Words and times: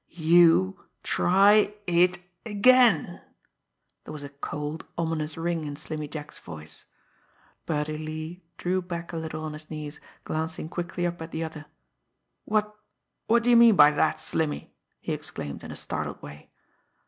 "You 0.33 0.79
try 1.03 1.75
it 1.85 2.17
again!" 2.43 3.21
There 4.03 4.11
was 4.11 4.23
a 4.23 4.29
cold, 4.29 4.83
ominous 4.97 5.37
ring 5.37 5.63
in 5.63 5.75
Slimmy 5.75 6.07
Jack's 6.09 6.39
voice. 6.39 6.87
Birdie 7.67 7.99
Lee 7.99 8.41
drew 8.57 8.81
back 8.81 9.13
a 9.13 9.17
little 9.17 9.43
on 9.43 9.53
his 9.53 9.69
knees, 9.69 9.99
glancing 10.23 10.69
quickly 10.69 11.05
up 11.05 11.21
at 11.21 11.29
the 11.31 11.43
other. 11.43 11.67
"What 12.45 12.75
what 13.27 13.43
d'ye 13.43 13.53
mean 13.53 13.75
by 13.75 13.91
that, 13.91 14.19
Slimmy!" 14.19 14.73
he 15.01 15.13
exclaimed 15.13 15.63
in 15.63 15.69
a 15.69 15.75
startled 15.75 16.19
way. 16.23 16.49